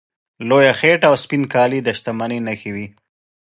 [0.49, 2.87] لویه خېټه او سپین کالي د شتمنۍ نښې وې.